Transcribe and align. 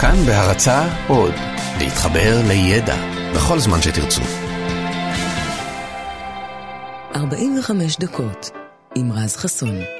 כאן 0.00 0.16
בהרצה 0.26 0.88
עוד, 1.08 1.34
להתחבר 1.78 2.40
לידע 2.48 2.96
בכל 3.34 3.58
זמן 3.58 3.82
שתרצו. 3.82 4.22
45 7.14 7.96
דקות 7.98 8.50
עם 8.94 9.12
רז 9.12 9.36
חסון. 9.36 9.97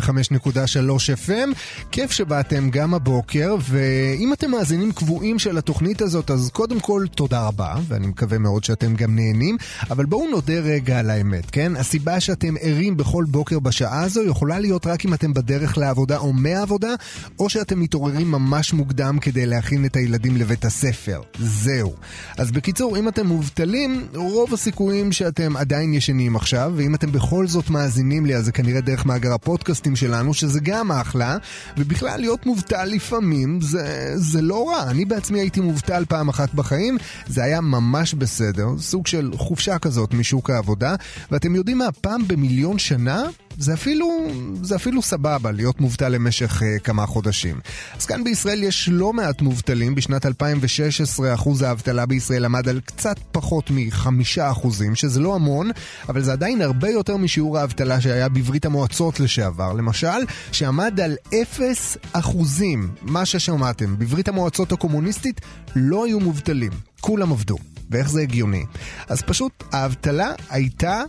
105.3 0.00 1.28
FM. 1.28 1.54
כיף 1.90 2.10
שבאתם 2.10 2.70
גם 2.70 2.94
הבוקר, 2.94 3.56
ואם 3.60 4.32
אתם 4.32 4.50
מאזינים 4.50 4.92
קבועים 4.92 5.38
של 5.38 5.58
התוכנית 5.58 6.02
הזאת, 6.02 6.30
אז 6.30 6.50
קודם 6.52 6.80
כל 6.80 7.06
תודה 7.14 7.46
רבה, 7.46 7.74
ואני 7.88 8.06
מקווה 8.06 8.38
מאוד 8.38 8.64
שאתם 8.64 8.94
גם 8.94 9.16
נהנים, 9.16 9.56
אבל 9.90 10.04
בואו 10.04 10.30
נודה 10.30 10.60
רגע 10.60 10.98
על 10.98 11.10
האמת, 11.10 11.50
כן? 11.50 11.76
הסיבה 11.76 12.20
שאתם 12.20 12.54
ערים 12.60 12.96
בכל 12.96 13.24
בוקר 13.28 13.58
בשעה 13.58 14.02
הזו 14.02 14.22
יכולה 14.22 14.58
להיות 14.58 14.86
רק 14.86 15.04
אם 15.04 15.14
אתם 15.14 15.34
בדרך 15.34 15.78
לעבודה 15.78 16.18
או 16.18 16.32
מהעבודה, 16.32 16.94
או 17.38 17.50
שאתם 17.50 17.80
מתעוררים 17.80 18.30
ממש 18.30 18.72
מוקדם 18.72 19.18
כדי 19.20 19.46
להכין 19.46 19.84
את 19.84 19.96
הילדים 19.96 20.36
לבית 20.36 20.64
הספר. 20.64 21.20
זהו. 21.38 21.94
אז 22.38 22.50
בקיצור, 22.50 22.98
אם 22.98 23.08
אתם 23.08 23.26
מובטלים, 23.26 24.06
רוב 24.14 24.54
הסיכויים 24.54 25.12
שאתם 25.12 25.56
עדיין 25.56 25.94
ישנים 25.94 26.36
עכשיו. 26.36 26.79
ואם 26.80 26.94
אתם 26.94 27.12
בכל 27.12 27.46
זאת 27.46 27.70
מאזינים 27.70 28.26
לי, 28.26 28.36
אז 28.36 28.44
זה 28.44 28.52
כנראה 28.52 28.80
דרך 28.80 29.06
מאגר 29.06 29.32
הפודקאסטים 29.32 29.96
שלנו, 29.96 30.34
שזה 30.34 30.60
גם 30.60 30.92
אחלה, 30.92 31.36
ובכלל 31.76 32.20
להיות 32.20 32.46
מובטל 32.46 32.84
לפעמים 32.84 33.60
זה, 33.60 34.12
זה 34.16 34.42
לא 34.42 34.68
רע. 34.68 34.90
אני 34.90 35.04
בעצמי 35.04 35.40
הייתי 35.40 35.60
מובטל 35.60 36.04
פעם 36.08 36.28
אחת 36.28 36.54
בחיים, 36.54 36.98
זה 37.26 37.44
היה 37.44 37.60
ממש 37.60 38.14
בסדר, 38.14 38.66
סוג 38.78 39.06
של 39.06 39.30
חופשה 39.36 39.78
כזאת 39.78 40.14
משוק 40.14 40.50
העבודה, 40.50 40.94
ואתם 41.30 41.54
יודעים 41.54 41.78
מה, 41.78 41.92
פעם 42.00 42.28
במיליון 42.28 42.78
שנה 42.78 43.24
זה 43.58 43.74
אפילו, 43.74 44.28
זה 44.62 44.76
אפילו 44.76 45.02
סבבה 45.02 45.50
להיות 45.50 45.80
מובטל 45.80 46.08
למשך 46.08 46.62
uh, 46.62 46.80
כמה 46.84 47.06
חודשים. 47.06 47.60
אז 47.98 48.06
כאן 48.06 48.24
בישראל 48.24 48.62
יש 48.62 48.88
לא 48.92 49.12
מעט 49.12 49.42
מובטלים. 49.42 49.94
בשנת 49.94 50.26
2016 50.26 51.34
אחוז 51.34 51.62
האבטלה 51.62 52.06
בישראל 52.06 52.44
עמד 52.44 52.68
על 52.68 52.80
קצת 52.80 53.16
פחות 53.32 53.70
מחמישה 53.70 54.50
אחוזים, 54.50 54.94
שזה 54.94 55.20
לא 55.20 55.34
המון, 55.34 55.70
אבל 56.08 56.22
זה 56.22 56.32
עדיין 56.32 56.62
הרבה 56.62 56.88
יותר 56.88 57.16
משיעור 57.16 57.58
האבטלה 57.58 58.00
שהיה 58.00 58.28
בברית 58.28 58.66
המועצות 58.66 59.20
לשעבר. 59.20 59.72
למשל, 59.72 60.24
שעמד 60.52 61.00
על 61.00 61.16
אפס 61.42 61.96
אחוזים, 62.12 62.90
מה 63.02 63.26
ששמעתם. 63.26 63.98
בברית 63.98 64.28
המועצות 64.28 64.72
הקומוניסטית 64.72 65.40
לא 65.76 66.04
היו 66.04 66.20
מובטלים, 66.20 66.72
כולם 67.00 67.32
עבדו. 67.32 67.56
ואיך 67.90 68.10
זה 68.10 68.20
הגיוני? 68.20 68.64
אז 69.08 69.22
פשוט 69.22 69.64
האבטלה 69.72 70.32
הייתה 70.50 71.02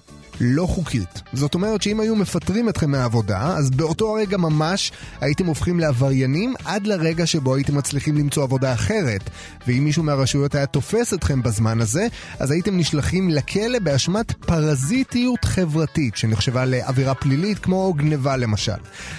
לא 0.43 0.65
חוקית. 0.65 1.21
זאת 1.33 1.53
אומרת 1.53 1.81
שאם 1.81 1.99
היו 1.99 2.15
מפטרים 2.15 2.69
אתכם 2.69 2.91
מהעבודה, 2.91 3.55
אז 3.57 3.69
באותו 3.69 4.17
הרגע 4.17 4.37
ממש 4.37 4.91
הייתם 5.21 5.45
הופכים 5.45 5.79
לעבריינים 5.79 6.53
עד 6.65 6.87
לרגע 6.87 7.25
שבו 7.25 7.55
הייתם 7.55 7.77
מצליחים 7.77 8.17
למצוא 8.17 8.43
עבודה 8.43 8.73
אחרת. 8.73 9.29
ואם 9.67 9.83
מישהו 9.83 10.03
מהרשויות 10.03 10.55
היה 10.55 10.65
תופס 10.65 11.13
אתכם 11.13 11.41
בזמן 11.41 11.81
הזה, 11.81 12.07
אז 12.39 12.51
הייתם 12.51 12.77
נשלחים 12.77 13.29
לכלא 13.29 13.79
באשמת 13.79 14.31
פרזיטיות 14.31 15.45
חברתית, 15.45 16.15
שנחשבה 16.15 16.65
לעבירה 16.65 17.13
פלילית 17.13 17.59
כמו 17.59 17.93
גניבה 17.93 18.37
למשל. 18.37 18.71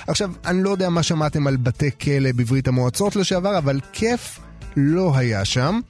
עכשיו, 0.07 0.31
אני 0.45 0.63
לא 0.63 0.71
יודע 0.71 0.89
מה 0.89 1.03
שמעתם 1.03 1.47
על 1.47 1.57
בתי 1.57 1.91
כלא 2.01 2.33
בברית 2.37 2.69
המועצות 2.69 3.17
לשעבר, 3.17 3.59
אבל 3.59 3.81
כיף 3.93 4.41
לא 4.77 5.17
היה 5.17 5.45
שם. 5.45 5.81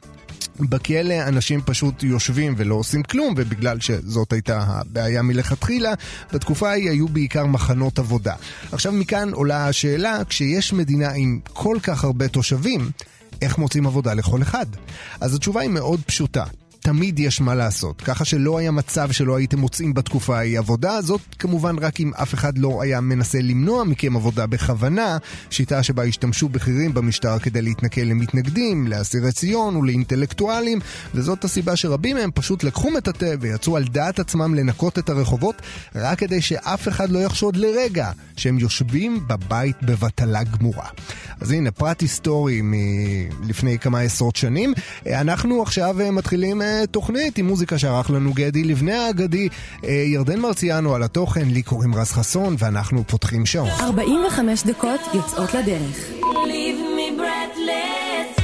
בכלא 0.69 1.15
אנשים 1.29 1.61
פשוט 1.65 2.03
יושבים 2.03 2.55
ולא 2.57 2.75
עושים 2.75 3.03
כלום, 3.03 3.35
ובגלל 3.37 3.81
שזאת 3.81 4.33
הייתה 4.33 4.65
הבעיה 4.67 5.23
מלכתחילה, 5.23 5.93
בתקופה 6.33 6.71
ההיא 6.71 6.91
היו 6.91 7.09
בעיקר 7.09 7.47
מחנות 7.47 7.99
עבודה. 7.99 8.35
עכשיו 8.73 8.93
מכאן 8.93 9.33
עולה 9.33 9.69
השאלה, 9.69 10.25
כשיש 10.29 10.73
מדינה 10.73 11.11
עם 11.13 11.41
כל 11.53 11.77
כך 11.83 12.05
הרבה 12.05 12.29
תושבים, 12.29 12.91
איך 13.43 13.59
מוצאים 13.59 13.87
עבודה 13.87 14.15
לכל 14.15 14.43
אחד? 14.43 14.67
אז 15.21 15.35
התשובה 15.35 15.61
היא 15.61 15.71
מאוד 15.71 16.01
פשוטה. 16.07 16.45
תמיד 16.83 17.19
יש 17.19 17.41
מה 17.41 17.55
לעשות, 17.55 18.01
ככה 18.01 18.25
שלא 18.25 18.59
היה 18.59 18.71
מצב 18.71 19.13
שלא 19.13 19.37
הייתם 19.37 19.59
מוצאים 19.59 19.95
בתקופה 19.95 20.39
ההיא 20.39 20.59
עבודה, 20.59 21.03
זאת 21.03 21.21
כמובן 21.39 21.79
רק 21.79 22.01
אם 22.01 22.11
אף 22.15 22.35
אחד 22.35 22.59
לא 22.59 22.83
היה 22.83 23.01
מנסה 23.01 23.39
למנוע 23.41 23.85
מכם 23.85 24.17
עבודה 24.17 24.47
בכוונה, 24.47 25.19
שיטה 25.51 25.83
שבה 25.83 26.05
השתמשו 26.05 26.49
בכירים 26.49 26.95
במשטר 26.95 27.39
כדי 27.39 27.63
להתנכל 27.63 28.01
למתנגדים, 28.01 28.87
לאסירי 28.87 29.33
ציון 29.33 29.77
ולאינטלקטואלים, 29.77 30.79
וזאת 31.15 31.45
הסיבה 31.45 31.77
שרבים 31.77 32.17
מהם 32.17 32.31
פשוט 32.35 32.65
לקחו 32.65 32.91
מטאטא 32.91 33.35
ויצאו 33.41 33.77
על 33.77 33.85
דעת 33.85 34.19
עצמם 34.19 34.55
לנקות 34.55 34.99
את 34.99 35.09
הרחובות, 35.09 35.63
רק 35.95 36.19
כדי 36.19 36.43
שאף 36.43 36.89
אחד 36.89 37.11
לא 37.11 37.19
יחשוד 37.19 37.57
לרגע 37.57 38.11
שהם 38.37 38.59
יושבים 38.59 39.21
בבית 39.27 39.77
בבטלה 39.83 40.43
גמורה. 40.43 40.87
אז 41.41 41.51
הנה, 41.51 41.71
פרט 41.71 42.01
היסטורי 42.01 42.61
מלפני 42.63 43.79
כמה 43.79 44.01
עשרות 44.01 44.37
שנים. 44.37 44.75
אנחנו 45.07 45.63
עכשיו 45.63 45.97
מתחילים 46.13 46.63
תוכנית 46.91 47.39
עם 47.39 47.47
מוזיקה 47.47 47.79
שערך 47.79 48.11
לנו 48.11 48.33
גדי 48.33 48.65
לבנה 48.65 49.07
האגדי, 49.07 49.49
ירדן 49.83 50.41
מרציאנו 50.41 50.95
על 50.95 51.03
התוכן, 51.03 51.49
לי 51.49 51.63
קוראים 51.63 51.95
רז 51.95 52.13
חסון, 52.13 52.57
ואנחנו 52.59 53.05
פותחים 53.07 53.47
שעון. 53.47 53.69
45 53.69 54.63
דקות 54.63 55.01
יוצאות 55.15 55.55
לדרך. 55.55 56.23
Touch 58.03 58.42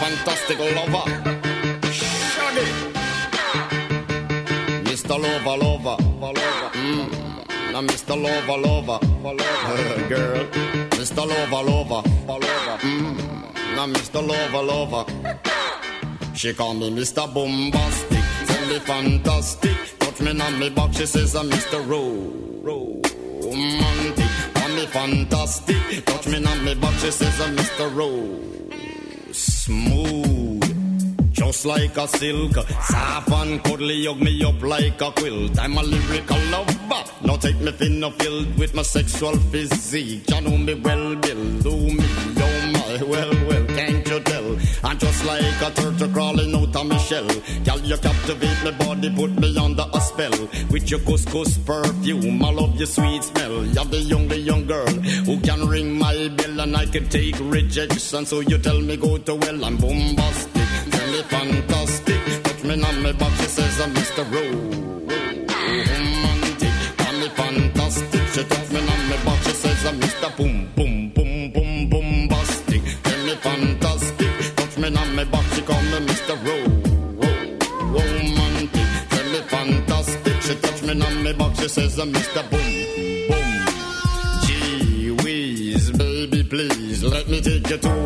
fantastic 0.00 0.58
lover. 0.58 1.04
Shaggy. 1.92 2.66
Mr. 4.88 5.14
Lover, 5.24 5.56
lover. 5.62 5.96
Mm. 6.72 7.08
Now, 7.72 7.82
Mr. 7.82 8.14
Lover, 8.24 8.58
lover, 8.66 8.98
girl. 10.08 10.44
Mr. 10.96 11.22
Lover, 11.30 11.62
lover. 11.70 12.02
Mm. 12.80 13.14
Now, 13.76 13.86
Mr. 13.86 14.20
Lover, 14.26 14.62
lover. 14.62 15.04
She 16.34 16.54
call 16.54 16.74
me 16.74 16.90
Mr. 16.90 17.32
Bombastic, 17.34 18.24
tell 18.46 18.66
me 18.68 18.78
fantastic. 18.78 19.76
Touch 19.98 20.20
me 20.22 20.40
on 20.40 20.58
me 20.58 20.70
back, 20.70 20.94
she 20.94 21.04
says 21.04 21.36
I'm 21.36 21.50
Mr. 21.50 21.78
Romantic. 22.64 23.00
Call 24.54 24.68
me 24.70 24.86
fantastic, 24.86 26.04
touch 26.06 26.26
me 26.28 26.42
on 26.42 26.64
me 26.64 26.74
back, 26.74 26.94
she 27.00 27.10
says 27.10 27.40
I'm 27.42 27.54
Mr. 27.54 27.94
Romantic 27.94 28.50
smooth. 29.70 31.32
Just 31.32 31.64
like 31.64 31.96
a 31.96 32.06
silk, 32.08 32.54
soft 32.88 33.30
and 33.30 33.62
cuddly, 33.64 34.06
hug 34.06 34.20
me 34.20 34.44
up 34.44 34.62
like 34.62 35.00
a 35.00 35.10
quilt. 35.12 35.58
I'm 35.58 35.78
a 35.78 35.82
lyrical 35.82 36.38
lover. 36.50 37.04
Now 37.24 37.36
take 37.36 37.60
me 37.60 37.72
thin 37.72 38.02
or 38.04 38.12
filled 38.12 38.58
with 38.58 38.74
my 38.74 38.82
sexual 38.82 39.36
physique. 39.52 40.28
You 40.30 40.40
know 40.40 40.56
me 40.56 40.74
well, 40.74 41.16
Bill. 41.16 41.44
Do 41.64 41.76
me, 41.98 42.06
oh 42.46 42.72
my, 42.74 43.02
well, 43.12 43.34
I'm 44.82 44.98
just 44.98 45.24
like 45.24 45.42
a 45.62 45.70
turtle 45.70 46.08
crawling 46.08 46.54
out 46.54 46.74
of 46.74 46.86
my 46.86 46.96
shell. 46.96 47.26
Girl, 47.64 47.80
you 47.80 47.96
captivate 47.98 48.64
my 48.64 48.70
body, 48.72 49.10
put 49.14 49.30
me 49.38 49.56
under 49.58 49.84
a 49.92 50.00
spell. 50.00 50.32
With 50.70 50.90
your 50.90 51.00
couscous 51.00 51.58
perfume, 51.58 52.42
I 52.42 52.50
love 52.50 52.76
your 52.76 52.86
sweet 52.86 53.22
smell. 53.22 53.64
You're 53.66 53.84
the 53.84 54.14
only 54.14 54.38
young 54.38 54.66
girl 54.66 54.88
who 55.26 55.38
can 55.40 55.68
ring 55.68 55.98
my 55.98 56.28
bell 56.28 56.60
and 56.60 56.76
I 56.76 56.86
can 56.86 57.08
take 57.08 57.36
rejection. 57.40 58.24
So 58.24 58.40
you 58.40 58.58
tell 58.58 58.80
me 58.80 58.96
go 58.96 59.18
to 59.18 59.34
well, 59.34 59.64
I'm 59.64 59.76
bombastic, 59.76 60.68
tell 60.90 61.10
me 61.12 61.22
fantastic. 61.22 62.42
Touch 62.42 62.64
me 62.64 62.82
on 62.82 63.02
my 63.02 63.12
back, 63.12 63.32
she 63.36 63.46
says 63.46 63.80
I'm 63.80 63.94
Mr. 63.94 64.24
Romantic, 64.32 65.76
tell 66.96 67.18
me 67.20 67.28
fantastic. 67.28 68.28
She 68.32 68.44
touch 68.44 68.70
me 68.70 68.78
on 68.78 69.08
my 69.10 69.16
back, 69.24 69.42
she 69.44 69.52
says 69.52 69.86
I'm 69.86 70.00
Mr. 70.00 70.36
Boom 70.36 70.68
Boom 70.74 70.99
the 76.30 76.36
road. 76.36 76.86
Whoa, 77.92 78.02
tell 79.10 79.30
me 79.30 79.40
fantastic. 79.48 80.42
She 80.42 80.54
touched 80.56 80.82
me 80.84 81.02
on 81.02 81.22
me 81.24 81.32
box, 81.32 81.60
she 81.60 81.68
says, 81.68 81.98
uh, 81.98 82.02
I'm 82.02 82.12
Mr. 82.12 82.50
Boom. 82.50 83.09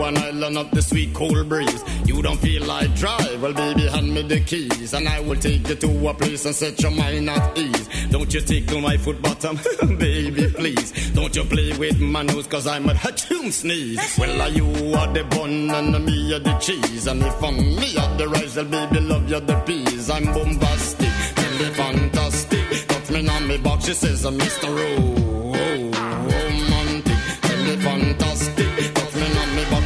An 0.03 0.19
island 0.19 0.59
of 0.59 0.71
the 0.71 0.83
sweet 0.83 1.15
cold 1.15 1.49
breeze. 1.49 1.85
You 2.07 2.23
don't 2.23 2.39
feel 2.39 2.65
like 2.65 2.95
drive? 2.95 3.41
Well, 3.43 3.53
baby, 3.53 3.87
hand 3.87 4.13
me 4.13 4.23
the 4.23 4.41
keys, 4.41 4.93
and 4.95 5.09
I 5.09 5.21
will 5.21 5.37
take 5.37 5.69
you 5.69 5.75
to 5.75 6.09
a 6.09 6.15
place 6.15 6.45
and 6.45 6.55
set 6.55 6.81
your 6.81 6.91
mind 6.91 7.31
at 7.31 7.59
ease. 7.59 7.89
Don't 8.11 8.33
you 8.33 8.41
tickle 8.41 8.81
my 8.81 8.97
foot 8.97 9.21
bottom, 9.23 9.57
baby, 9.99 10.51
please. 10.51 11.13
Don't 11.13 11.35
you 11.35 11.45
play 11.45 11.73
with 11.77 12.01
my 12.01 12.23
nose, 12.23 12.47
cause 12.47 12.67
I'm 12.67 12.89
a 12.89 12.95
hatchoon 12.95 13.51
sneeze. 13.53 14.17
Well, 14.19 14.41
are 14.41 14.49
you 14.49 14.67
are 14.95 15.13
the 15.13 15.25
bun 15.25 15.71
and 15.71 16.05
me 16.05 16.35
are 16.35 16.39
the 16.39 16.55
cheese. 16.59 17.07
And 17.07 17.23
if 17.23 17.43
I'm 17.43 17.57
me 17.57 17.97
are 17.97 18.17
the 18.17 18.29
rice, 18.29 18.57
well, 18.57 18.65
baby, 18.67 19.01
love 19.01 19.29
you 19.31 19.41
the 19.41 19.55
peas. 19.61 20.11
I'm 20.11 20.25
bombastic, 20.27 21.09
me 21.59 21.71
fantastic. 21.75 22.87
Touch 22.89 23.11
me 23.11 23.29
on 23.29 23.47
me 23.49 23.59
box, 23.59 23.87
she 23.87 23.95
says, 23.95 24.25
I'm 24.25 24.39
Mr. 24.39 24.69
Romantic, 26.33 27.17
me 27.67 27.77
fantastic. 27.77 28.54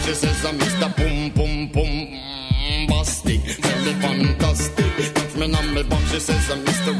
She 0.08 0.14
says, 0.14 0.44
I'm 0.46 0.58
Mr. 0.58 0.96
Boom, 0.96 1.30
boom, 1.30 1.68
boom. 1.68 2.18
Bastic, 2.88 3.40
tell 3.60 3.80
me 3.84 3.92
fantastic. 4.00 5.14
Touch 5.14 5.34
me 5.36 5.54
on 5.54 5.74
me 5.74 5.82
box, 5.82 6.10
she 6.10 6.20
says, 6.20 6.50
I'm 6.50 6.64
Mr. 6.64 6.94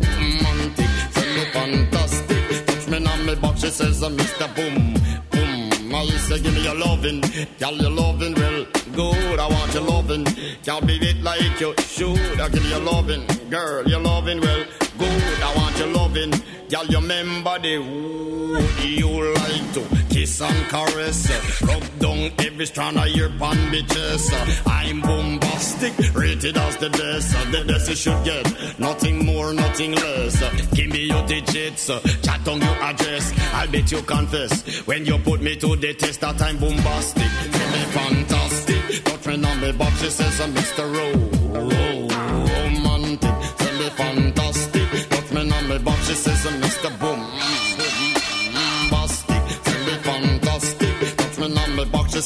Romantic, 0.00 0.90
tell 1.14 1.30
me 1.36 1.44
fantastic. 1.52 2.66
Touch 2.66 2.88
me 2.88 3.06
on 3.06 3.26
me 3.26 3.34
box, 3.36 3.60
she 3.60 3.68
says, 3.68 4.02
I'm 4.02 4.16
Mr. 4.16 4.48
Boom, 4.56 4.94
boom. 5.30 5.94
I 5.94 6.06
say, 6.26 6.40
give 6.40 6.54
me 6.54 6.64
your 6.64 6.74
loving, 6.74 7.20
girl, 7.60 7.74
your 7.74 7.90
loving, 7.90 8.34
well, 8.34 8.66
good. 8.92 9.38
I 9.38 9.46
want 9.48 9.74
your 9.74 9.84
loving, 9.84 10.24
can't 10.64 10.84
be 10.84 10.96
it 10.96 11.22
like 11.22 11.60
you 11.60 11.72
should. 11.78 12.40
I 12.40 12.48
give 12.48 12.64
you 12.64 12.70
your 12.70 12.80
loving, 12.80 13.24
girl, 13.48 13.86
your 13.86 14.00
loving, 14.00 14.40
well, 14.40 14.64
good. 14.98 15.40
I 15.40 15.54
want 15.56 15.78
your 15.78 15.86
loving, 15.88 16.32
girl, 16.68 16.84
you 16.86 16.98
remember 16.98 17.58
the 17.60 17.76
who 17.80 18.58
you 18.82 19.34
like 19.34 19.72
to 19.74 20.03
kiss 20.24 20.40
and 20.40 20.68
caress, 20.70 21.60
rub 21.62 21.84
down 21.98 22.32
every 22.38 22.64
strand 22.66 22.96
of 22.96 23.08
your 23.08 23.28
pan 23.40 23.58
bitches. 23.72 24.22
I'm 24.66 25.00
bombastic, 25.02 25.92
rated 26.14 26.56
as 26.56 26.76
the 26.78 26.88
best. 26.88 27.28
The 27.52 27.64
best 27.66 27.90
you 27.90 27.96
should 27.96 28.24
get, 28.24 28.78
nothing 28.78 29.26
more, 29.26 29.52
nothing 29.52 29.92
less. 29.92 30.36
Give 30.74 30.90
me 30.90 31.04
your 31.12 31.26
digits, 31.26 31.86
chat 32.22 32.48
on 32.48 32.60
your 32.60 32.76
address. 32.88 33.32
I'll 33.52 33.70
bet 33.70 33.92
you 33.92 34.00
confess 34.02 34.62
when 34.86 35.04
you 35.04 35.18
put 35.18 35.42
me 35.42 35.56
to 35.56 35.76
the 35.76 35.92
test 35.94 36.20
that 36.22 36.40
I'm 36.40 36.58
bombastic. 36.58 37.30
Tell 37.56 37.70
me 37.74 37.82
fantastic, 37.98 39.04
touch 39.04 39.26
me 39.26 39.44
on 39.44 39.60
me 39.60 39.72
box, 39.72 40.00
she 40.00 40.10
says 40.10 40.40
I'm 40.40 40.54
Mr. 40.54 40.84
Ro- 40.94 41.20
Ro- 41.68 42.08
romantic. 42.54 43.36
Tell 43.58 43.74
me 43.78 43.88
fantastic, 44.00 44.88
touch 45.10 45.30
me 45.32 45.50
on 45.52 45.68
me 45.68 45.78
box, 45.78 46.08
she 46.08 46.14
says 46.14 46.46
I'm 46.46 46.62
Mr. 46.62 46.98
Boom. 46.98 47.73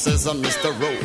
this 0.05 0.21
is 0.21 0.27
a 0.27 0.33
Mr. 0.33 0.71
Rowe. 0.79 0.95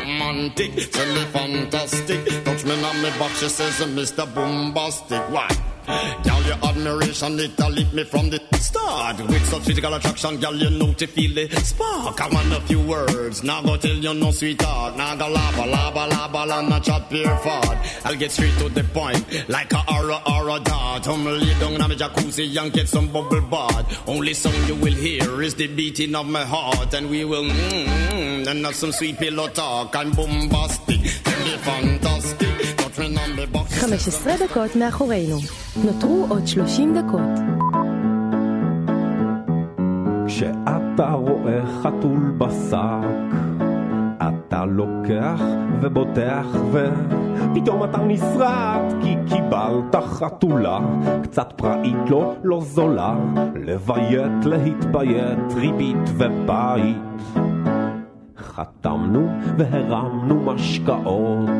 Romantic, 0.00 0.72
semi-fantastic. 0.92 2.44
Touch 2.44 2.64
me 2.64 2.72
on 2.82 3.02
me 3.02 3.10
back, 3.18 3.30
she 3.36 3.48
says, 3.48 3.78
Mr. 3.86 4.26
Bombastic. 4.34 5.22
Why? 5.30 5.48
Girl, 5.86 6.42
your 6.42 6.58
admiration, 6.64 7.38
it 7.38 7.58
lit 7.58 7.92
me 7.92 8.04
from 8.04 8.30
the 8.30 8.40
start. 8.58 9.20
With 9.20 9.46
such 9.46 9.62
physical 9.62 9.94
attraction, 9.94 10.38
girl, 10.40 10.54
you 10.54 10.70
know 10.70 10.92
to 10.94 11.06
feel 11.06 11.34
the 11.34 11.48
spark. 11.60 12.20
I 12.20 12.28
want 12.28 12.52
a 12.52 12.60
few 12.62 12.80
words, 12.80 13.44
now 13.44 13.62
go 13.62 13.76
tell 13.76 13.94
you 13.94 14.14
no 14.14 14.30
sweetheart. 14.32 14.96
Now 14.96 15.14
go 15.14 15.28
lava, 15.28 15.66
lava, 15.66 16.06
lava, 16.06 16.58
and 16.58 16.68
not 16.68 16.82
chat 16.82 17.08
pure 17.08 17.36
fart. 17.38 17.78
I'll 18.04 18.16
get 18.16 18.32
straight 18.32 18.56
to 18.58 18.68
the 18.68 18.82
point, 18.84 19.48
like 19.48 19.72
a 19.72 19.82
aura, 19.92 20.20
aura 20.26 20.58
dart. 20.60 21.06
I'm 21.06 21.24
lay 21.24 21.54
down 21.60 21.74
in 21.74 21.80
my 21.80 21.94
jacuzzi 21.94 22.56
and 22.60 22.72
get 22.72 22.88
some 22.88 23.12
bubble 23.12 23.40
bath. 23.42 24.08
Only 24.08 24.34
song 24.34 24.54
you 24.66 24.74
will 24.74 24.94
hear 24.94 25.42
is 25.42 25.54
the 25.54 25.68
beating 25.68 26.14
of 26.16 26.26
my 26.26 26.44
heart, 26.44 26.94
and 26.94 27.08
we 27.08 27.24
will 27.24 27.44
mmm, 27.44 28.46
and 28.46 28.64
have 28.66 28.74
some 28.74 28.92
sweet 28.92 29.18
pillow 29.18 29.48
talk. 29.48 29.94
I'm 29.94 30.10
bombastic, 30.10 31.00
tell 31.22 31.44
me 31.44 31.56
fantastic. 31.58 32.76
Touch 32.76 32.98
me 32.98 33.06
on 33.06 33.14
box. 33.14 33.25
15 33.54 34.32
דקות 34.46 34.76
מאחורינו. 34.76 35.36
נותרו 35.84 36.26
עוד 36.28 36.46
30 36.46 36.98
דקות. 36.98 37.20
כשאתה 40.26 41.10
רואה 41.12 41.66
חתול 41.82 42.34
בשק, 42.38 43.06
אתה 44.16 44.64
לוקח 44.64 45.40
ובוטח 45.80 46.46
ופתאום 46.72 47.84
אתה 47.84 47.98
נסרט 47.98 48.94
כי 49.02 49.14
קיבלת 49.28 49.96
חתולה 50.04 50.78
קצת 51.22 51.52
פראית 51.56 52.10
לא, 52.10 52.34
לא 52.44 52.60
זולה 52.60 53.14
לביית, 53.54 54.44
להתביית, 54.44 55.52
ריבית 55.56 56.10
ובית 56.18 57.42
חתמנו 58.38 59.28
והרמנו 59.58 60.34
משקאות 60.34 61.50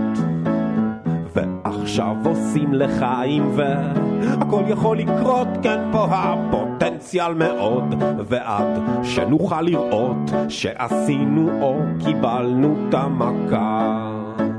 ועכשיו 1.37 2.17
עושים 2.25 2.75
לחיים 2.75 3.51
והכל 3.55 4.63
יכול 4.69 4.99
לקרות, 4.99 5.49
כן 5.63 5.81
פה 5.93 6.07
הפוטנציאל 6.11 7.35
מאוד. 7.35 7.95
ועד 8.29 8.81
שנוכל 9.03 9.63
לראות 9.63 10.31
שעשינו 10.49 11.63
או 11.63 11.77
קיבלנו 12.05 12.77
את 12.89 12.95
המכה. 12.95 14.13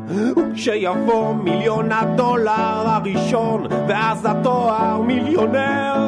וכשיבוא 0.07 1.33
מיליון 1.33 1.91
הדולר 1.91 2.83
הראשון 2.85 3.65
ואז 3.87 4.25
התואר 4.25 5.01
מיליונר. 5.01 6.07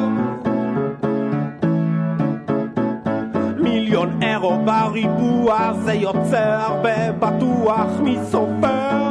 מיליון 3.56 4.22
אירו 4.22 4.58
בריבוע 4.64 5.72
זה 5.72 5.92
יוצא 5.92 6.58
הרבה 6.60 7.12
בטוח 7.12 7.90
מסופר 8.00 9.09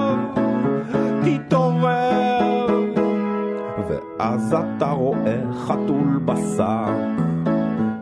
תתעורר 1.29 2.67
ואז 3.89 4.53
אתה 4.53 4.91
רואה 4.91 5.37
חתול 5.53 6.19
בשק 6.25 7.19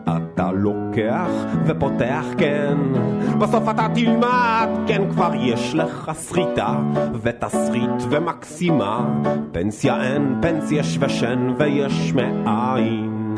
אתה 0.04 0.52
לוקח 0.52 1.30
ופותח 1.66 2.24
כן. 2.38 2.76
בסוף 3.38 3.68
אתה 3.68 3.86
תלמד 3.94 4.68
כן 4.86 5.10
כבר 5.10 5.30
יש 5.34 5.74
לך 5.74 6.10
סחיטה 6.14 6.76
ותסריט 7.22 8.02
ומקסימה. 8.10 9.08
פנסיה 9.52 10.02
אין 10.02 10.38
פנסיה 10.42 10.82
יש 10.82 11.54
ויש 11.58 12.12
מאין. 12.12 13.34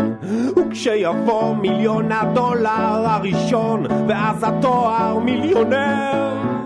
וכשיבוא 0.56 1.54
מיליון 1.56 2.12
הדולר 2.12 3.06
הראשון 3.06 3.86
ואז 4.08 4.44
התואר 4.44 5.18
מיליונר 5.18 6.59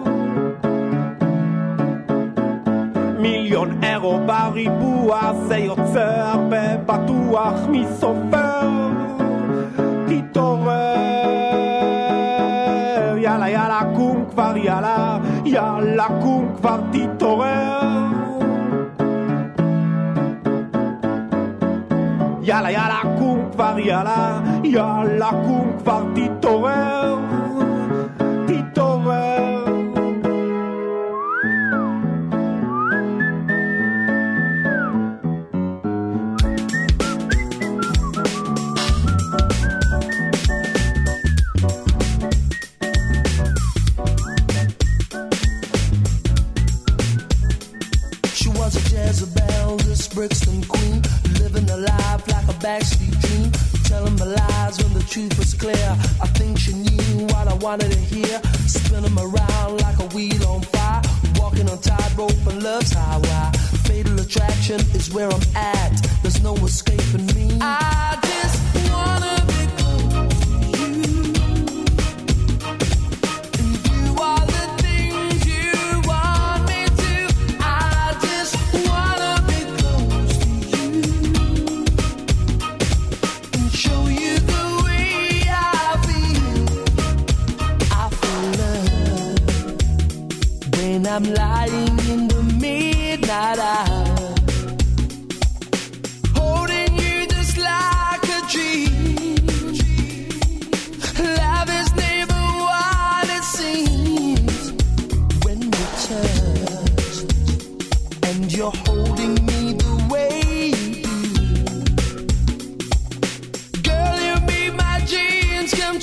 מיליון 3.25 3.85
אירו 3.85 4.21
בריבוע 4.27 5.33
זה 5.49 5.57
יוצא 5.57 6.31
הרבה 6.33 6.77
בטוח 6.77 7.55
מסופר 7.69 8.69
תתעורר 10.07 10.75
יאללה 13.19 13.49
יאללה 13.49 13.81
קום 13.97 14.25
כבר 14.31 14.57
יאללה 14.57 15.19
יאללה 15.45 16.07
קום 16.23 16.53
כבר 16.57 16.81
תתעורר. 16.93 17.81
יאללה 22.43 22.71
יאללה 22.71 23.01
קום 23.19 23.49
כבר 23.53 23.79
יאללה 23.79 24.41
יאללה 24.65 25.31
קום 25.47 25.73
כבר 25.79 26.03
תתעורר 26.15 27.19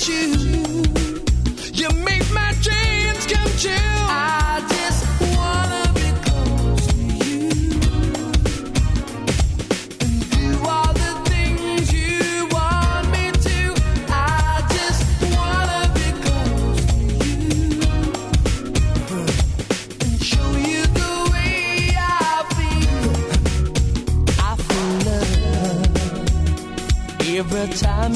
choose 0.02 1.01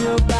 your 0.07 0.17
back. 0.19 0.36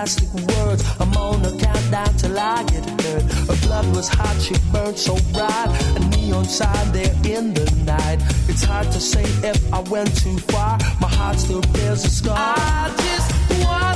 plastic 0.00 0.32
words. 0.56 0.82
I'm 0.98 1.14
on 1.14 1.44
a 1.44 1.52
countdown 1.58 2.16
till 2.16 2.38
I 2.38 2.62
get 2.64 2.84
hurt. 3.02 3.22
Her 3.48 3.66
blood 3.66 3.86
was 3.94 4.08
hot, 4.08 4.40
she 4.40 4.54
burned 4.72 4.96
so 4.96 5.14
bright. 5.34 5.68
A 5.96 6.00
neon 6.08 6.46
sign 6.46 6.92
there 6.92 7.12
in 7.36 7.52
the 7.52 7.66
night. 7.84 8.18
It's 8.48 8.62
hard 8.62 8.90
to 8.92 9.00
say 9.00 9.24
if 9.46 9.58
I 9.74 9.80
went 9.80 10.10
too 10.16 10.38
far. 10.52 10.78
My 11.02 11.08
heart 11.08 11.38
still 11.38 11.60
bears 11.74 12.02
a 12.06 12.10
scar. 12.10 12.34
I 12.38 12.88
just 12.96 13.64
want. 13.64 13.89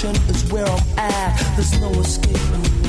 Destruction 0.00 0.34
is 0.34 0.50
where 0.50 0.64
I'm 0.64 0.98
at. 0.98 1.56
There's 1.56 1.78
no 1.78 1.90
escaping. 2.00 2.79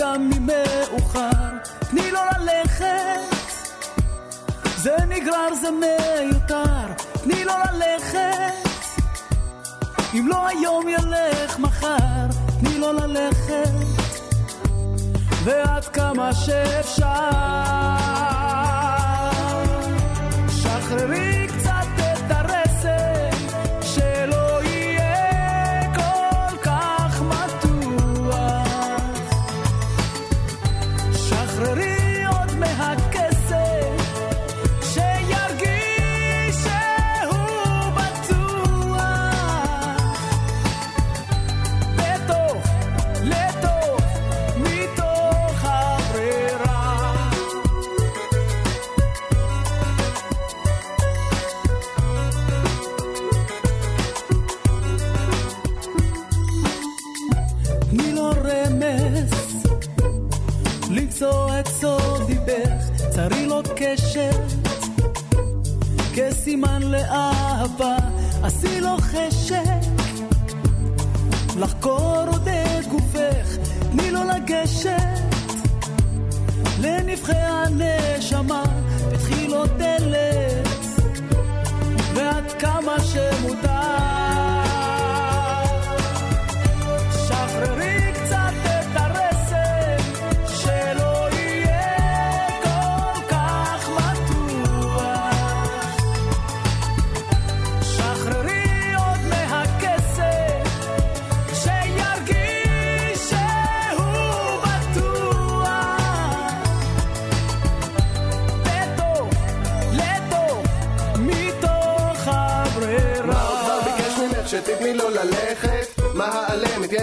גם 0.00 0.30
ממאוחר. 0.30 1.50
תני 1.90 2.10
לו 2.10 2.20
ללכת, 2.38 3.36
זה 4.76 4.96
נגרר, 5.08 5.54
זה 5.54 5.68
מיותר. 5.70 6.94
תני 7.24 7.44
לו 7.44 7.52
ללכת, 7.72 8.68
אם 10.14 10.28
לא 10.28 10.46
היום 10.48 10.88
ילך 10.88 11.58
מחר. 11.58 12.26
תני 12.60 12.78
לו 12.78 12.92
ללכת, 12.92 13.70
ועד 15.44 15.84
כמה 15.84 16.34
שאפשר. 16.34 17.80
אהבה, 67.10 67.96
אז 68.42 68.64
היא 68.64 68.80
לוחשת 68.80 69.86
לחקור 71.58 72.24
עוד 72.26 72.48
את 72.48 72.86
גופך, 72.86 73.56
תני 73.90 74.10
לו 74.10 74.20
לגשת. 74.24 75.20
לנבחי 76.80 77.32
הנשמה, 77.32 78.62
פתחי 79.12 79.48
לו 79.48 79.66
דלת 79.66 80.68
ועד 82.14 82.52
כמה 82.58 82.96
שמותר. 83.00 84.09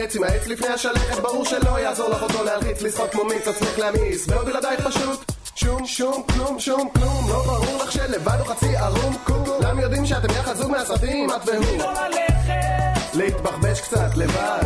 מתייעץ 0.07 0.15
עם 0.15 0.23
העץ 0.23 0.47
לפני 0.47 0.67
השלכת? 0.67 1.19
ברור 1.19 1.45
שלא 1.45 1.79
יעזור 1.79 2.09
לך 2.09 2.23
אותו 2.23 2.43
להלחיץ, 2.43 2.81
לשחות 2.81 3.11
כמו 3.11 3.23
מיץ, 3.23 3.47
עצמך 3.47 3.79
להמיס, 3.79 4.25
ועוד 4.27 4.45
בלעדייך 4.45 4.87
פשוט. 4.87 5.31
שום 5.55 5.85
שום 5.85 6.23
כלום 6.33 6.59
שום 6.59 6.89
כלום 6.93 7.29
לא 7.29 7.43
ברור 7.45 7.83
לך 7.83 7.91
שלבד 7.91 8.37
הוא 8.39 8.47
חצי 8.47 8.77
ערום 8.77 9.15
כולם 9.23 9.79
יודעים 9.79 10.05
שאתם 10.05 10.33
יחד 10.39 10.55
זוג 10.55 10.71
מהסרטים 10.71 11.29
את 11.29 11.41
והוא. 11.45 11.83
להתבחבש 13.13 13.81
קצת 13.81 14.17
לבד. 14.17 14.63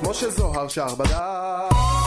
כמו 0.00 0.14
שזוהר 0.14 0.68
שר 0.68 0.94
בדף 0.94 2.05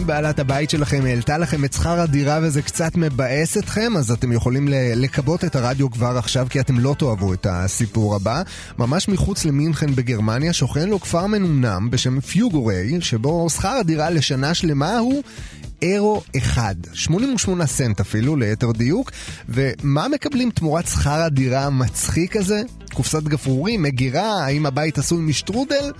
אם 0.00 0.06
בעלת 0.06 0.38
הבית 0.38 0.70
שלכם 0.70 1.04
העלתה 1.04 1.38
לכם 1.38 1.64
את 1.64 1.72
שכר 1.72 2.00
הדירה 2.00 2.38
וזה 2.42 2.62
קצת 2.62 2.96
מבאס 2.96 3.58
אתכם, 3.58 3.96
אז 3.96 4.10
אתם 4.10 4.32
יכולים 4.32 4.68
לכבות 4.96 5.44
את 5.44 5.56
הרדיו 5.56 5.90
כבר 5.90 6.18
עכשיו, 6.18 6.46
כי 6.50 6.60
אתם 6.60 6.78
לא 6.78 6.94
תאהבו 6.98 7.34
את 7.34 7.46
הסיפור 7.50 8.14
הבא. 8.14 8.42
ממש 8.78 9.08
מחוץ 9.08 9.44
למינכן 9.44 9.94
בגרמניה 9.94 10.52
שוכן 10.52 10.88
לו 10.88 11.00
כפר 11.00 11.26
מנומנם 11.26 11.90
בשם 11.90 12.20
פיוגורי, 12.20 13.00
שבו 13.00 13.50
שכר 13.50 13.68
הדירה 13.68 14.10
לשנה 14.10 14.54
שלמה 14.54 14.98
הוא... 14.98 15.22
אירו 15.82 16.22
אחד, 16.36 16.74
88 16.92 17.66
סנט 17.66 18.00
אפילו 18.00 18.36
ליתר 18.36 18.72
דיוק, 18.72 19.10
ומה 19.48 20.08
מקבלים 20.08 20.50
תמורת 20.50 20.86
שכר 20.86 21.22
הדירה 21.22 21.64
המצחיק 21.64 22.36
הזה? 22.36 22.62
קופסת 23.00 23.22
גפרורים, 23.22 23.82
מגירה, 23.82 24.44
האם 24.44 24.66
הבית 24.66 24.98
עשוי 24.98 25.22
משטרודל? 25.22 25.92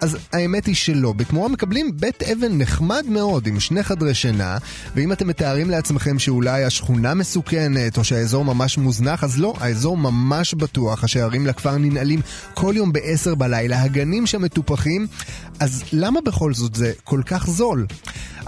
אז 0.00 0.16
האמת 0.32 0.66
היא 0.66 0.74
שלא. 0.74 1.12
בתמורה 1.12 1.48
מקבלים 1.48 1.90
בית 1.96 2.22
אבן 2.22 2.58
נחמד 2.58 3.04
מאוד 3.08 3.46
עם 3.46 3.60
שני 3.60 3.82
חדרי 3.82 4.14
שינה, 4.14 4.58
ואם 4.94 5.12
אתם 5.12 5.28
מתארים 5.28 5.70
לעצמכם 5.70 6.18
שאולי 6.18 6.64
השכונה 6.64 7.14
מסוכנת 7.14 7.98
או 7.98 8.04
שהאזור 8.04 8.44
ממש 8.44 8.78
מוזנח, 8.78 9.24
אז 9.24 9.38
לא, 9.38 9.54
האזור 9.60 9.96
ממש 9.96 10.54
בטוח. 10.54 11.04
השערים 11.04 11.46
לכפר 11.46 11.76
ננעלים 11.78 12.20
כל 12.54 12.72
יום 12.76 12.92
ב-10 12.92 13.34
בלילה, 13.34 13.82
הגנים 13.82 14.26
שם 14.26 14.42
מטופחים, 14.42 15.06
אז 15.60 15.82
למה 15.92 16.20
בכל 16.20 16.54
זאת 16.54 16.74
זה 16.74 16.92
כל 17.04 17.20
כך 17.26 17.46
זול? 17.50 17.86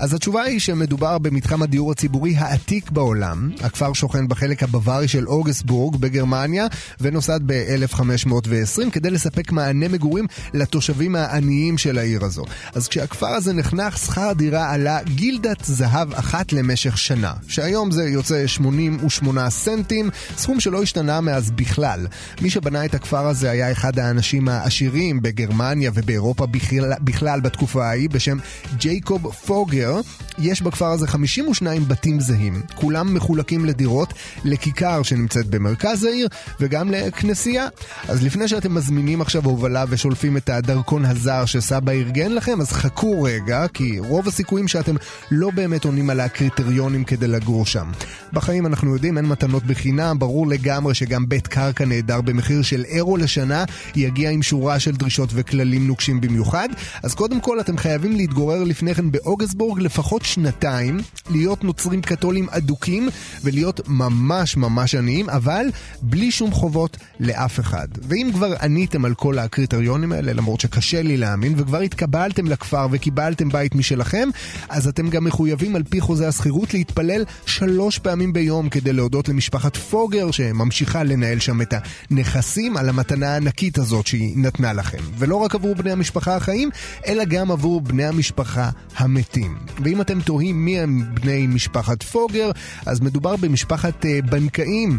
אז 0.00 0.14
התשובה 0.14 0.42
היא 0.42 0.60
שמדובר 0.60 1.18
במתחם 1.18 1.62
הדיור 1.62 1.92
הציבורי 1.92 2.36
העתיק 2.36 2.90
בעולם. 2.90 3.50
הכפר 3.62 3.92
שוכן 3.92 4.28
בחלק 4.28 4.62
הבווארי 4.62 5.08
של 5.08 5.28
אוגסבורג 5.28 5.96
בגרמניה, 5.96 6.66
ונוסד 7.00 7.40
ב-1520 7.46 8.90
כדי 8.92 9.10
לספק 9.10 9.52
מענה 9.52 9.88
מגורים 9.88 10.26
לתושבים 10.54 11.16
העניים 11.16 11.78
של 11.78 11.98
העיר 11.98 12.24
הזו. 12.24 12.44
אז 12.74 12.88
כשהכפר 12.88 13.26
הזה 13.26 13.52
נחנך, 13.52 13.98
שכר 13.98 14.28
הדירה 14.28 14.72
עלה 14.72 15.02
גילדת 15.02 15.64
זהב 15.64 16.14
אחת 16.14 16.52
למשך 16.52 16.98
שנה, 16.98 17.32
שהיום 17.48 17.90
זה 17.90 18.04
יוצא 18.04 18.46
88 18.46 19.50
סנטים, 19.50 20.10
סכום 20.36 20.60
שלא 20.60 20.82
השתנה 20.82 21.20
מאז 21.20 21.50
בכלל. 21.50 22.06
מי 22.40 22.50
שבנה 22.50 22.84
את 22.84 22.94
הכפר 22.94 23.26
הזה 23.26 23.50
היה 23.50 23.72
אחד 23.72 23.98
האנשים 23.98 24.48
העשירים 24.48 25.22
בגרמניה 25.22 25.90
ובאירופה 25.94 26.46
בכלל, 26.46 26.92
בכלל 27.00 27.40
בתקופה 27.40 27.86
ההיא, 27.86 28.10
בשם 28.10 28.38
ג'ייקוב 28.76 29.32
פוגר. 29.32 29.89
יש 30.38 30.62
בכפר 30.62 30.86
הזה 30.86 31.06
52 31.06 31.88
בתים 31.88 32.20
זהים, 32.20 32.62
כולם 32.74 33.14
מחולקים 33.14 33.64
לדירות, 33.64 34.14
לכיכר 34.44 35.02
שנמצאת 35.02 35.46
במרכז 35.46 36.04
העיר 36.04 36.28
וגם 36.60 36.90
לכנסייה. 36.90 37.68
אז 38.08 38.22
לפני 38.22 38.48
שאתם 38.48 38.74
מזמינים 38.74 39.20
עכשיו 39.20 39.44
הובלה 39.44 39.84
ושולפים 39.88 40.36
את 40.36 40.48
הדרכון 40.48 41.04
הזר 41.04 41.44
שסבא 41.44 41.92
ארגן 41.92 42.32
לכם, 42.32 42.60
אז 42.60 42.72
חכו 42.72 43.22
רגע, 43.22 43.66
כי 43.74 43.98
רוב 43.98 44.28
הסיכויים 44.28 44.68
שאתם 44.68 44.94
לא 45.30 45.50
באמת 45.50 45.84
עונים 45.84 46.10
על 46.10 46.20
הקריטריונים 46.20 47.04
כדי 47.04 47.28
לגור 47.28 47.66
שם. 47.66 47.90
בחיים 48.32 48.66
אנחנו 48.66 48.94
יודעים, 48.94 49.16
אין 49.16 49.26
מתנות 49.26 49.64
בחינם, 49.64 50.18
ברור 50.18 50.46
לגמרי 50.46 50.94
שגם 50.94 51.28
בית 51.28 51.46
קרקע 51.46 51.84
נהדר 51.84 52.20
במחיר 52.20 52.62
של 52.62 52.84
אירו 52.84 53.16
לשנה 53.16 53.64
יגיע 53.96 54.30
עם 54.30 54.42
שורה 54.42 54.78
של 54.78 54.92
דרישות 54.92 55.28
וכללים 55.32 55.86
נוקשים 55.86 56.20
במיוחד. 56.20 56.68
אז 57.02 57.14
קודם 57.14 57.40
כל 57.40 57.60
אתם 57.60 57.76
חייבים 57.78 58.16
להתגורר 58.16 58.64
לפני 58.64 58.94
כן 58.94 59.10
באוגסבורג 59.10 59.79
לפחות 59.80 60.24
שנתיים, 60.24 60.98
להיות 61.30 61.64
נוצרים 61.64 62.02
קתולים 62.02 62.46
אדוקים 62.50 63.08
ולהיות 63.42 63.80
ממש 63.88 64.56
ממש 64.56 64.94
עניים, 64.94 65.30
אבל 65.30 65.66
בלי 66.02 66.30
שום 66.30 66.52
חובות 66.52 66.96
לאף 67.20 67.60
אחד. 67.60 67.88
ואם 68.08 68.30
כבר 68.34 68.54
עניתם 68.62 69.04
על 69.04 69.14
כל 69.14 69.38
הקריטריונים 69.38 70.12
האלה, 70.12 70.32
למרות 70.32 70.60
שקשה 70.60 71.02
לי 71.02 71.16
להאמין, 71.16 71.54
וכבר 71.56 71.80
התקבלתם 71.80 72.46
לכפר 72.46 72.86
וקיבלתם 72.90 73.48
בית 73.48 73.74
משלכם, 73.74 74.28
אז 74.68 74.88
אתם 74.88 75.10
גם 75.10 75.24
מחויבים 75.24 75.76
על 75.76 75.82
פי 75.82 76.00
חוזה 76.00 76.28
השכירות 76.28 76.74
להתפלל 76.74 77.24
שלוש 77.46 77.98
פעמים 77.98 78.32
ביום 78.32 78.68
כדי 78.68 78.92
להודות 78.92 79.28
למשפחת 79.28 79.76
פוגר 79.76 80.30
שממשיכה 80.30 81.02
לנהל 81.02 81.38
שם 81.38 81.62
את 81.62 81.74
הנכסים 82.10 82.76
על 82.76 82.88
המתנה 82.88 83.32
הענקית 83.32 83.78
הזאת 83.78 84.06
שהיא 84.06 84.36
נתנה 84.36 84.72
לכם. 84.72 84.98
ולא 85.18 85.36
רק 85.36 85.54
עבור 85.54 85.74
בני 85.74 85.92
המשפחה 85.92 86.36
החיים, 86.36 86.70
אלא 87.06 87.24
גם 87.24 87.50
עבור 87.50 87.80
בני 87.80 88.04
המשפחה 88.04 88.70
המתים. 88.96 89.58
ואם 89.84 90.00
אתם 90.00 90.20
תוהים 90.20 90.64
מי 90.64 90.80
הם 90.80 91.04
בני 91.14 91.46
משפחת 91.46 92.02
פוגר, 92.02 92.50
אז 92.86 93.00
מדובר 93.00 93.36
במשפחת 93.36 94.06
אה, 94.06 94.18
בנקאים. 94.30 94.98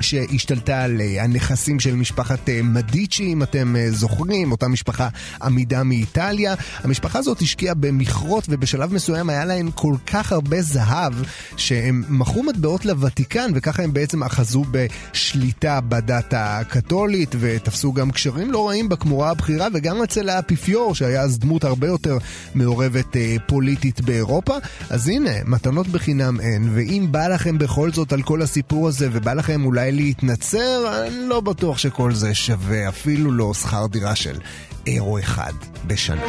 שהשתלטה 0.00 0.82
על 0.82 1.00
אה, 1.00 1.24
הנכסים 1.24 1.80
של 1.80 1.94
משפחת 1.94 2.48
אה, 2.48 2.60
מדיצ'י, 2.62 3.32
אם 3.32 3.42
אתם 3.42 3.76
אה, 3.76 3.90
זוכרים, 3.90 4.52
אותה 4.52 4.68
משפחה 4.68 5.08
עמידה 5.42 5.82
מאיטליה. 5.82 6.54
המשפחה 6.82 7.18
הזאת 7.18 7.40
השקיעה 7.40 7.74
במכרות 7.74 8.44
ובשלב 8.48 8.94
מסוים 8.94 9.30
היה 9.30 9.44
להם 9.44 9.70
כל 9.70 9.94
כך 10.06 10.32
הרבה 10.32 10.62
זהב 10.62 11.12
שהם 11.56 12.04
מכרו 12.08 12.42
מטבעות 12.42 12.84
לוותיקן 12.84 13.50
וככה 13.54 13.82
הם 13.82 13.92
בעצם 13.92 14.22
אחזו 14.22 14.64
בשליטה 14.70 15.80
בדת 15.80 16.34
הקתולית 16.36 17.34
ותפסו 17.40 17.92
גם 17.92 18.10
קשרים 18.10 18.52
לא 18.52 18.68
רעים 18.68 18.88
בכמורה 18.88 19.30
הבכירה 19.30 19.68
וגם 19.74 20.02
אצל 20.02 20.28
האפיפיור 20.28 20.94
שהיה 20.94 21.22
אז 21.22 21.38
דמות 21.38 21.64
הרבה 21.64 21.86
יותר 21.86 22.18
מעורבת 22.54 23.16
פוליטית 23.46 24.00
באירופה. 24.00 24.54
אז 24.90 25.08
הנה, 25.08 25.30
מתנות 25.46 25.88
בחינם 25.88 26.40
אין, 26.40 26.68
ואם 26.74 27.06
בא 27.10 27.28
לכם 27.28 27.58
בכל 27.58 27.92
זאת 27.92 28.12
על 28.12 28.22
כל 28.22 28.42
הסיפור 28.42 28.88
הזה 28.88 29.08
ובא 29.12 29.32
לכם 29.32 29.64
אולי 29.64 29.83
אולי 29.84 29.96
להתנצר, 29.96 31.04
אני 31.06 31.28
לא 31.28 31.40
בטוח 31.40 31.78
שכל 31.78 32.14
זה 32.14 32.34
שווה 32.34 32.88
אפילו 32.88 33.32
לא 33.32 33.54
שכר 33.54 33.86
דירה 33.86 34.14
של 34.14 34.38
אירו 34.86 35.18
אחד 35.18 35.52
בשנה. 35.86 36.24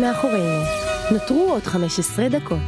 מאחורינו. 0.00 0.62
נותרו 1.10 1.50
עוד 1.50 1.62
15 1.62 2.28
דקות. 2.28 2.58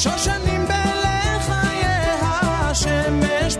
Shoshanim 0.00 0.62
belecha 0.70 1.60
yeha 1.82 2.36
shemesh 2.82 3.56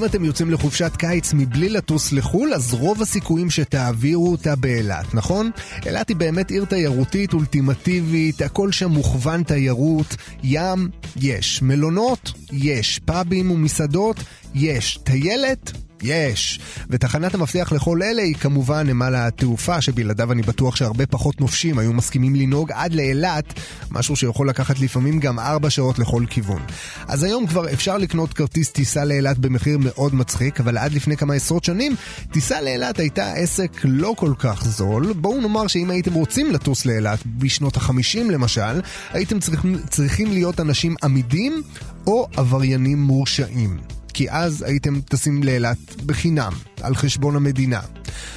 אם 0.00 0.04
אתם 0.04 0.24
יוצאים 0.24 0.50
לחופשת 0.50 0.92
קיץ 0.96 1.32
מבלי 1.34 1.68
לטוס 1.68 2.12
לחו"ל, 2.12 2.54
אז 2.54 2.74
רוב 2.74 3.02
הסיכויים 3.02 3.50
שתעבירו 3.50 4.32
אותה 4.32 4.56
באילת, 4.56 5.14
נכון? 5.14 5.50
אילת 5.86 6.08
היא 6.08 6.16
באמת 6.16 6.50
עיר 6.50 6.64
תיירותית 6.64 7.32
אולטימטיבית, 7.32 8.42
הכל 8.42 8.72
שם 8.72 8.90
מוכוון 8.90 9.42
תיירות, 9.42 10.16
ים, 10.42 10.88
יש. 11.16 11.62
מלונות, 11.62 12.32
יש. 12.52 13.00
פאבים 13.04 13.50
ומסעדות, 13.50 14.16
יש. 14.54 14.98
טיילת, 15.04 15.72
יש. 16.02 16.60
ותחנת 16.90 17.34
המפתח 17.34 17.72
לכל 17.76 18.02
אלה 18.02 18.22
היא 18.22 18.34
כמובן 18.34 18.86
נמל 18.86 19.14
התעופה, 19.14 19.80
שבלעדיו 19.80 20.32
אני 20.32 20.42
בטוח 20.42 20.76
שהרבה 20.76 21.06
פחות 21.06 21.40
נופשים 21.40 21.78
היו 21.78 21.92
מסכימים 21.92 22.34
לנהוג 22.34 22.72
עד 22.72 22.94
לאילת, 22.94 23.44
משהו 23.90 24.16
שיכול 24.16 24.48
לקחת 24.48 24.80
לפעמים 24.80 25.20
גם 25.20 25.38
ארבע 25.38 25.70
שעות 25.70 25.98
לכל 25.98 26.24
כיוון. 26.30 26.62
אז 27.08 27.22
היום 27.22 27.46
כבר 27.46 27.72
אפשר 27.72 27.98
לקנות 27.98 28.32
כרטיס 28.32 28.70
טיסה 28.70 29.04
לאילת 29.04 29.38
במחיר 29.38 29.78
מאוד 29.78 30.14
מצחיק, 30.14 30.60
אבל 30.60 30.78
עד 30.78 30.92
לפני 30.92 31.16
כמה 31.16 31.34
עשרות 31.34 31.64
שנים, 31.64 31.94
טיסה 32.32 32.60
לאילת 32.60 32.98
הייתה 32.98 33.32
עסק 33.32 33.70
לא 33.84 34.14
כל 34.16 34.32
כך 34.38 34.64
זול. 34.64 35.12
בואו 35.12 35.40
נאמר 35.40 35.66
שאם 35.66 35.90
הייתם 35.90 36.14
רוצים 36.14 36.52
לטוס 36.52 36.86
לאילת 36.86 37.18
בשנות 37.26 37.76
החמישים 37.76 38.30
למשל, 38.30 38.80
הייתם 39.10 39.40
צריכים, 39.40 39.78
צריכים 39.90 40.32
להיות 40.32 40.60
אנשים 40.60 40.94
עמידים 41.02 41.62
או 42.06 42.28
עבריינים 42.36 43.02
מורשעים. 43.02 43.99
כי 44.10 44.30
אז 44.30 44.62
הייתם 44.62 45.00
טסים 45.00 45.42
לאילת 45.42 46.02
בחינם, 46.06 46.52
על 46.80 46.94
חשבון 46.94 47.36
המדינה. 47.36 47.80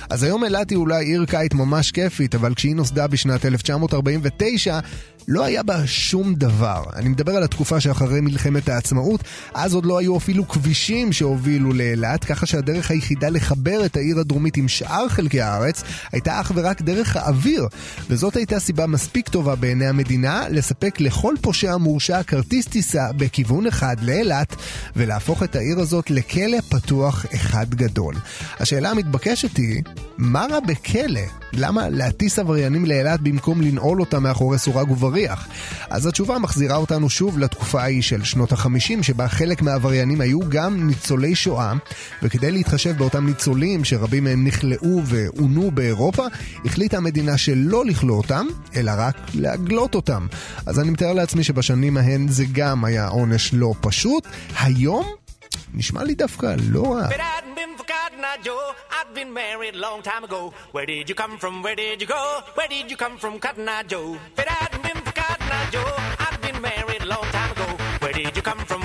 אז 0.09 0.23
היום 0.23 0.43
אילת 0.43 0.69
היא 0.69 0.77
אולי 0.77 1.05
עיר 1.05 1.25
קיץ 1.25 1.53
ממש 1.53 1.91
כיפית, 1.91 2.35
אבל 2.35 2.55
כשהיא 2.55 2.75
נוסדה 2.75 3.07
בשנת 3.07 3.45
1949, 3.45 4.79
לא 5.27 5.43
היה 5.43 5.63
בה 5.63 5.87
שום 5.87 6.33
דבר. 6.35 6.83
אני 6.95 7.09
מדבר 7.09 7.35
על 7.35 7.43
התקופה 7.43 7.79
שאחרי 7.79 8.21
מלחמת 8.21 8.69
העצמאות, 8.69 9.23
אז 9.53 9.73
עוד 9.73 9.85
לא 9.85 9.97
היו 9.97 10.17
אפילו 10.17 10.47
כבישים 10.47 11.13
שהובילו 11.13 11.73
לאילת, 11.73 12.23
ככה 12.23 12.45
שהדרך 12.45 12.91
היחידה 12.91 13.29
לחבר 13.29 13.85
את 13.85 13.97
העיר 13.97 14.19
הדרומית 14.19 14.57
עם 14.57 14.67
שאר 14.67 15.09
חלקי 15.09 15.41
הארץ 15.41 15.83
הייתה 16.11 16.41
אך 16.41 16.51
ורק 16.55 16.81
דרך 16.81 17.15
האוויר. 17.15 17.67
וזאת 18.09 18.35
הייתה 18.35 18.59
סיבה 18.59 18.87
מספיק 18.87 19.29
טובה 19.29 19.55
בעיני 19.55 19.87
המדינה 19.87 20.43
לספק 20.49 20.99
לכל 20.99 21.35
פושע 21.41 21.77
מורשע 21.77 22.23
כרטיס 22.23 22.67
טיסה 22.67 23.07
בכיוון 23.17 23.67
אחד 23.67 23.95
לאילת, 24.01 24.55
ולהפוך 24.95 25.43
את 25.43 25.55
העיר 25.55 25.79
הזאת 25.79 26.11
לכלא 26.11 26.61
פתוח 26.69 27.25
אחד 27.35 27.75
גדול. 27.75 28.15
השאלה 28.59 28.91
המתבקשת 28.91 29.57
היא, 29.57 29.83
מה 30.17 30.45
רע 30.51 30.59
בכלא? 30.59 31.21
למה 31.53 31.89
להטיס 31.89 32.39
עבריינים 32.39 32.85
לאילת 32.85 33.21
במקום 33.21 33.61
לנעול 33.61 33.99
אותם 33.99 34.23
מאחורי 34.23 34.59
סורג 34.59 34.89
ובריח? 35.13 35.47
אז 35.89 36.07
התשובה 36.07 36.39
מחזירה 36.39 36.75
אותנו 36.75 37.09
שוב 37.09 37.39
לתקופה 37.39 37.81
ההיא 37.81 38.01
של 38.01 38.23
שנות 38.23 38.51
החמישים, 38.51 39.03
שבה 39.03 39.27
חלק 39.27 39.61
מהעבריינים 39.61 40.21
היו 40.21 40.39
גם 40.49 40.87
ניצולי 40.87 41.35
שואה, 41.35 41.73
וכדי 42.23 42.51
להתחשב 42.51 42.97
באותם 42.97 43.25
ניצולים, 43.25 43.85
שרבים 43.85 44.23
מהם 44.23 44.47
נכלאו 44.47 45.01
ועונו 45.05 45.71
באירופה, 45.71 46.23
החליטה 46.65 46.97
המדינה 46.97 47.37
שלא 47.37 47.85
לכלוא 47.85 48.17
אותם, 48.17 48.45
אלא 48.75 48.91
רק 48.97 49.17
להגלות 49.33 49.95
אותם. 49.95 50.27
אז 50.65 50.79
אני 50.79 50.89
מתאר 50.89 51.13
לעצמי 51.13 51.43
שבשנים 51.43 51.97
ההן 51.97 52.27
זה 52.27 52.43
גם 52.51 52.85
היה 52.85 53.07
עונש 53.07 53.53
לא 53.53 53.73
פשוט. 53.81 54.27
היום 54.59 55.05
נשמע 55.73 56.03
לי 56.03 56.15
דווקא 56.15 56.55
לא 56.71 56.93
רע. 56.93 57.07
Joe, 58.41 58.73
I've 58.97 59.13
been 59.13 59.31
married 59.31 59.75
long 59.75 60.01
time 60.01 60.23
ago. 60.23 60.53
Where 60.71 60.85
did 60.85 61.07
you 61.07 61.15
come 61.15 61.37
from? 61.37 61.61
Where 61.61 61.75
did 61.75 62.01
you 62.01 62.07
go? 62.07 62.23
Where 62.55 62.67
did 62.67 62.89
you 62.91 62.97
come 62.97 63.17
from, 63.17 63.39
Cotton 63.39 63.69
Eye 63.69 63.83
Joe? 63.83 64.17
If 64.33 64.39
it 64.39 64.49
hadn't 64.49 64.83
been 64.83 65.02
Joe, 65.73 65.81
I've 66.19 66.39
been 66.39 66.61
married 66.61 67.03
long 67.03 67.25
time 67.31 67.51
ago. 67.51 67.65
Where 67.97 68.13
did 68.13 68.35
you 68.35 68.43
come 68.43 68.59
from? 68.59 68.82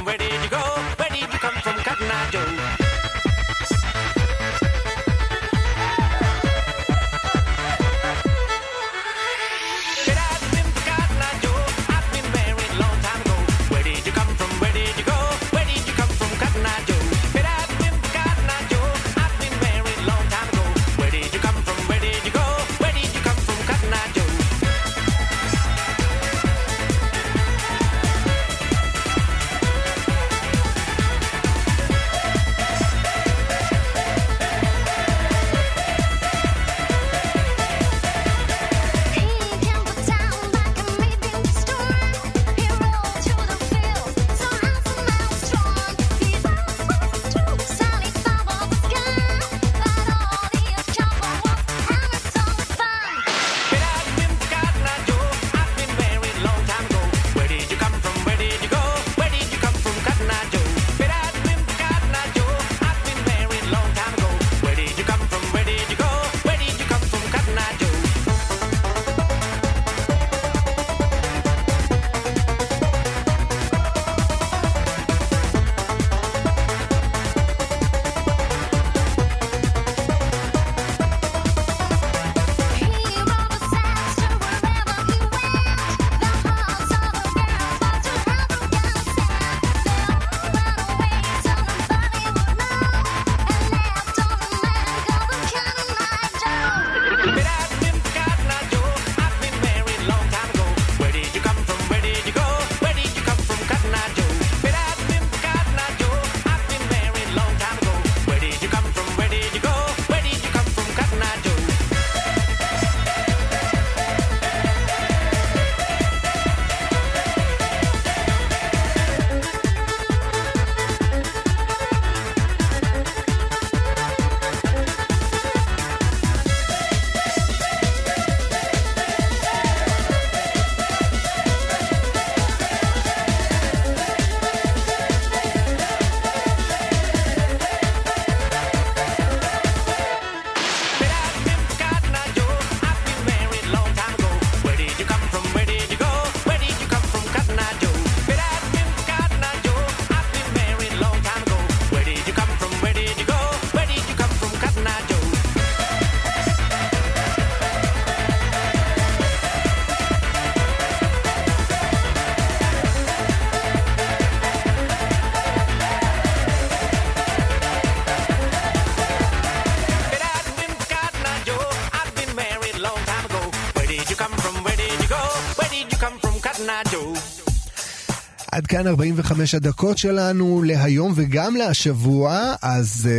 כאן 178.79 178.87
45 178.87 179.55
הדקות 179.55 179.99
שלנו 179.99 180.63
להיום 180.63 181.13
וגם 181.15 181.57
להשבוע, 181.57 182.55
אז 182.63 183.09
uh, 183.09 183.11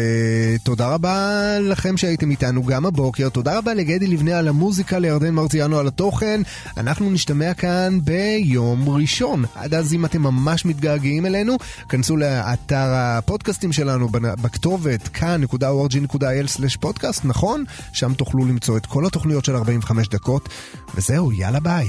תודה 0.64 0.88
רבה 0.88 1.39
לכם 1.60 1.97
שהייתם 1.97 2.32
איתנו 2.32 2.64
גם 2.64 2.86
הבוקר, 2.86 3.30
תודה 3.30 3.57
רבה 3.57 3.74
לגדי 3.74 4.07
לבנה 4.07 4.39
על 4.39 4.47
המוזיקה, 4.47 4.99
לירדן 4.99 5.34
מרציאנו 5.34 5.80
על 5.80 5.88
התוכן. 5.88 6.41
אנחנו 6.78 7.12
נשתמע 7.12 7.53
כאן 7.53 7.99
ביום 8.03 8.89
ראשון. 8.89 9.45
עד 9.55 9.74
אז 9.74 9.93
אם 9.93 10.05
אתם 10.05 10.22
ממש 10.22 10.66
מתגעגעים 10.66 11.26
אלינו, 11.26 11.57
כנסו 11.89 12.18
לאתר 12.18 12.88
הפודקאסטים 12.89 13.72
שלנו 13.72 14.10
בכתובת 14.41 15.07
כאן.org.il/פודקאסט, 15.07 17.26
נכון? 17.26 17.64
שם 17.93 18.14
תוכלו 18.14 18.45
למצוא 18.45 18.78
את 18.78 18.86
כל 18.86 19.05
התוכניות 19.05 19.45
של 19.45 19.55
45 19.55 20.07
דקות, 20.07 20.49
וזהו, 20.95 21.32
יאללה 21.32 21.60
ביי. 21.60 21.88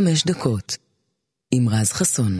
חמש 0.00 0.24
דקות 0.24 0.76
עם 1.50 1.68
רז 1.68 1.92
חסון 1.92 2.38